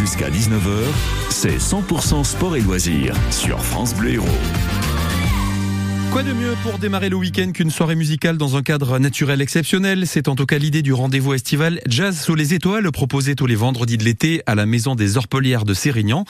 [0.00, 0.86] Jusqu'à 19h,
[1.28, 4.26] c'est 100% sport et loisirs sur France Bleu Héros.
[6.10, 10.06] Quoi de mieux pour démarrer le week-end qu'une soirée musicale dans un cadre naturel exceptionnel?
[10.06, 13.56] C'est en tout cas l'idée du rendez-vous estival Jazz sous les étoiles proposé tous les
[13.56, 16.24] vendredis de l'été à la Maison des Orpelières de Sérignan.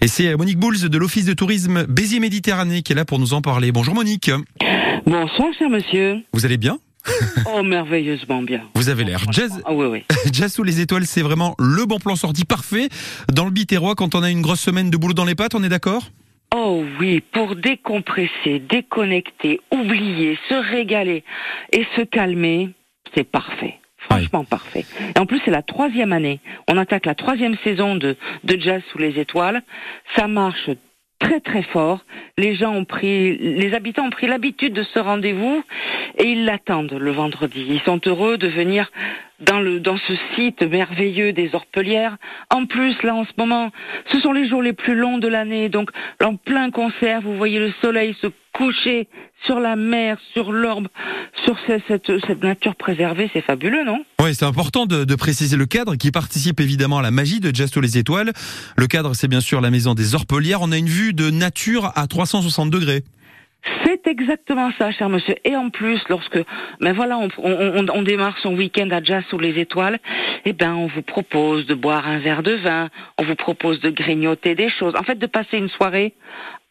[0.00, 3.34] Et c'est Monique Bouls de l'Office de tourisme Béziers Méditerranée qui est là pour nous
[3.34, 3.72] en parler.
[3.72, 4.30] Bonjour Monique.
[5.04, 6.18] Bonsoir, cher monsieur.
[6.32, 6.78] Vous allez bien?
[7.54, 8.62] Oh, merveilleusement bien.
[8.74, 9.20] Vous avez l'air.
[9.30, 10.04] Jazz, Ah oui, oui.
[10.32, 12.88] Jazz sous les étoiles, c'est vraiment le bon plan sorti parfait
[13.32, 15.62] dans le Biterrois quand on a une grosse semaine de boulot dans les pattes, on
[15.62, 16.02] est d'accord?
[16.54, 21.24] Oh oui, pour décompresser, déconnecter, oublier, se régaler
[21.72, 22.70] et se calmer,
[23.14, 23.78] c'est parfait.
[23.98, 24.86] Franchement parfait.
[25.16, 26.40] Et en plus, c'est la troisième année.
[26.68, 29.62] On attaque la troisième saison de, de Jazz sous les étoiles.
[30.14, 30.70] Ça marche
[31.18, 32.04] très très fort.
[32.36, 35.62] Les gens ont pris, les habitants ont pris l'habitude de ce rendez-vous
[36.18, 37.64] et ils l'attendent le vendredi.
[37.68, 38.90] Ils sont heureux de venir
[39.40, 42.16] dans le dans ce site merveilleux des Orpelières.
[42.50, 43.70] En plus, là en ce moment,
[44.12, 45.90] ce sont les jours les plus longs de l'année, donc
[46.22, 49.08] en plein concert, vous voyez le soleil se coucher
[49.44, 50.88] sur la mer, sur l'orbe,
[51.44, 53.98] sur cette, cette, cette nature préservée, c'est fabuleux, non?
[54.22, 57.54] Oui, c'est important de, de, préciser le cadre qui participe évidemment à la magie de
[57.54, 58.32] Jazz les étoiles.
[58.76, 60.62] Le cadre, c'est bien sûr la maison des Orpelières.
[60.62, 63.04] On a une vue de nature à 360 degrés.
[63.84, 65.34] C'est exactement ça, cher monsieur.
[65.44, 66.38] Et en plus, lorsque,
[66.80, 69.98] ben voilà, on, démarre son week-end à Jazz sous les étoiles,
[70.44, 72.88] eh ben, on vous propose de boire un verre de vin,
[73.18, 74.94] on vous propose de grignoter des choses.
[74.96, 76.14] En fait, de passer une soirée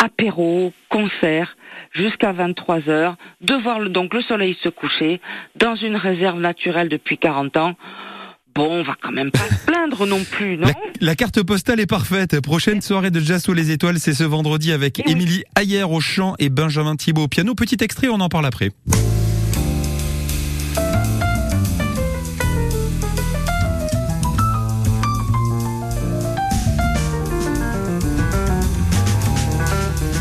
[0.04, 1.56] apéro, concert,
[1.94, 5.22] jusqu'à 23 heures, de voir donc le soleil se coucher
[5.56, 7.76] dans une réserve naturelle depuis 40 ans.
[8.56, 11.82] Bon, on va quand même pas se plaindre non plus, non la, la, carte postale
[11.82, 12.40] est parfaite.
[12.40, 16.00] Prochaine soirée de Jazz sous les étoiles, c'est ce vendredi avec Eh Émilie Ayer au
[16.00, 17.54] chant et Benjamin Thibault au piano.
[17.54, 18.72] Petit extrait, on en parle après.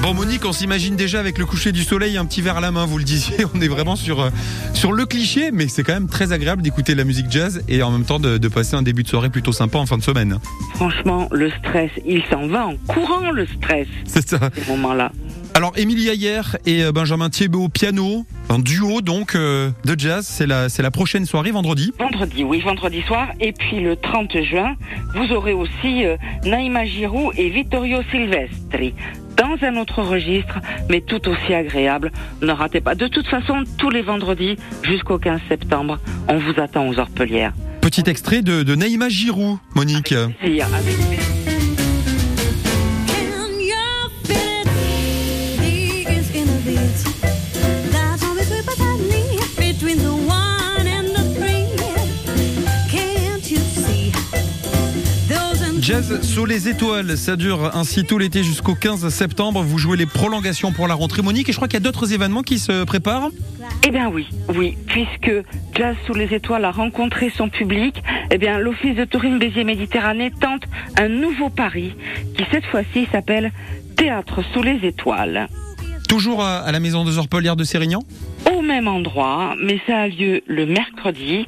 [0.04, 2.70] Bon Monique, on s'imagine déjà avec le coucher du soleil, un petit verre à la
[2.70, 4.28] main, vous le disiez, on est vraiment sur, euh,
[4.74, 7.90] sur le cliché, mais c'est quand même très agréable d'écouter la musique jazz et en
[7.90, 10.38] même temps de, de, passer un début de soirée plutôt sympa en fin de semaine.
[10.74, 13.86] Franchement, le stress, il s'en va en courant le stress.
[14.04, 14.50] C'est ça.
[14.54, 15.10] Ces moments-là.
[15.54, 20.46] Alors Émilie Ayer et Benjamin Thibault au piano, un duo donc euh, de jazz, c'est
[20.46, 21.92] la, c'est la prochaine soirée vendredi.
[21.98, 23.28] Vendredi, oui, vendredi soir.
[23.40, 24.74] Et puis le 30 juin,
[25.14, 28.94] vous aurez aussi euh, Naïma Giroud et Vittorio Silvestri
[29.36, 30.58] dans un autre registre,
[30.88, 32.12] mais tout aussi agréable.
[32.42, 32.94] Ne ratez pas.
[32.94, 37.52] De toute façon, tous les vendredis jusqu'au 15 septembre, on vous attend aux Orpelières.
[37.80, 40.12] Petit extrait de, de Naïma Giroud, Monique.
[40.12, 41.43] Avec plaisir, avec plaisir.
[55.84, 59.62] Jazz sous les étoiles, ça dure ainsi tout l'été jusqu'au 15 septembre.
[59.62, 62.14] Vous jouez les prolongations pour la rentrée, Monique, et je crois qu'il y a d'autres
[62.14, 63.28] événements qui se préparent.
[63.86, 65.30] Eh bien oui, oui, puisque
[65.74, 70.32] Jazz sous les étoiles a rencontré son public, eh bien l'Office de tourisme Béziers Méditerranée
[70.40, 70.62] tente
[70.96, 71.92] un nouveau pari
[72.34, 73.52] qui cette fois-ci s'appelle
[73.94, 75.48] Théâtre sous les étoiles.
[76.08, 78.00] Toujours à la maison des Orpelières de Sérignan?
[78.64, 81.46] Même endroit, mais ça a lieu le mercredi,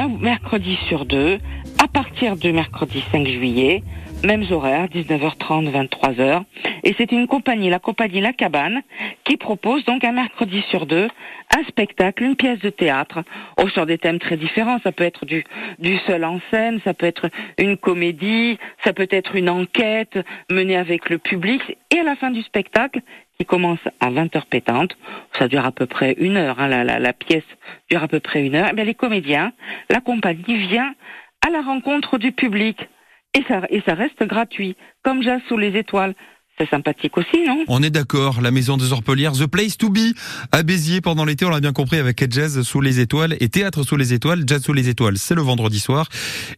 [0.00, 1.38] un mercredi sur deux,
[1.82, 3.82] à partir du mercredi 5 juillet,
[4.24, 6.42] mêmes horaires, 19h30, 23h.
[6.84, 8.82] Et c'est une compagnie, la compagnie La Cabane,
[9.24, 11.08] qui propose donc un mercredi sur deux
[11.56, 13.22] un spectacle, une pièce de théâtre,
[13.58, 14.78] oh, sur des thèmes très différents.
[14.82, 15.44] Ça peut être du,
[15.78, 20.18] du seul en scène, ça peut être une comédie, ça peut être une enquête
[20.50, 21.78] menée avec le public.
[21.94, 23.00] Et à la fin du spectacle,
[23.38, 24.96] qui commence à 20h pétante,
[25.38, 27.44] ça dure à peu près une heure, hein, la, pièce
[27.90, 29.52] dure à peu près une heure, et bien les comédiens,
[29.90, 30.94] la compagnie vient
[31.46, 32.88] à la rencontre du public.
[33.34, 36.14] Et ça, et ça reste gratuit, comme Jazz sous les étoiles.
[36.58, 37.64] C'est sympathique aussi, non?
[37.68, 38.40] On est d'accord.
[38.40, 40.14] La maison des Orpelières, The Place to Be,
[40.52, 43.82] à Béziers pendant l'été, on l'a bien compris avec Jazz sous les étoiles et Théâtre
[43.82, 44.44] sous les étoiles.
[44.46, 46.08] Jazz sous les étoiles, c'est le vendredi soir.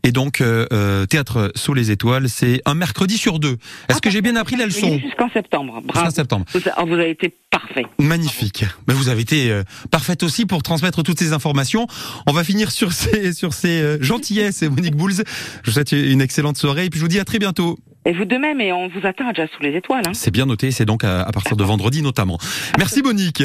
[0.05, 3.57] Et donc, euh, Théâtre sous les étoiles, c'est un mercredi sur deux.
[3.89, 4.99] Est-ce ah, que j'ai bien appris la leçon?
[4.99, 5.81] Jusqu'en septembre.
[5.83, 6.07] Bravo.
[6.07, 6.45] Jusqu'en septembre.
[6.53, 7.87] Vous, vous, avez été parfait.
[7.99, 8.65] Magnifique.
[8.87, 11.89] Mais vous avez été euh, parfaite aussi pour transmettre toutes ces informations.
[12.27, 15.13] On va finir sur ces, sur ces euh, gentillesses, Monique Bouls.
[15.15, 15.23] Je
[15.65, 17.79] vous souhaite une excellente soirée et puis je vous dis à très bientôt.
[18.09, 20.03] Et vous de même, et on vous attend déjà sous les étoiles.
[20.07, 20.15] Hein.
[20.15, 22.39] C'est bien noté, c'est donc à, à partir de vendredi notamment.
[22.79, 23.43] Merci Monique.